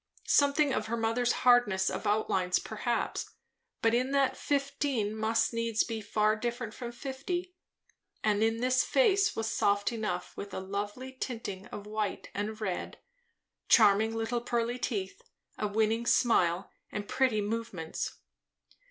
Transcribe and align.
Something 0.25 0.73
of 0.73 0.87
her 0.87 0.97
mother's 0.97 1.31
hardness 1.45 1.87
of 1.87 2.07
outlines, 2.07 2.57
perhaps; 2.57 3.29
but 3.83 3.93
in 3.93 4.09
that 4.13 4.35
fifteen 4.35 5.15
must 5.15 5.53
needs 5.53 5.83
be 5.83 6.01
far 6.01 6.35
different 6.35 6.73
from 6.73 6.91
fifty; 6.91 7.53
and 8.23 8.41
this 8.41 8.83
face 8.83 9.35
was 9.35 9.47
soft 9.51 9.91
enough, 9.91 10.35
with 10.35 10.55
a 10.55 10.59
lovely 10.59 11.13
tinting 11.13 11.67
of 11.67 11.85
white 11.85 12.31
and 12.33 12.59
red, 12.59 12.97
charming 13.69 14.15
little 14.15 14.41
pearly 14.41 14.79
teeth, 14.79 15.21
a 15.59 15.67
winning 15.67 16.07
smile, 16.07 16.71
and 16.91 17.07
pretty 17.07 17.39
movements. 17.39 18.17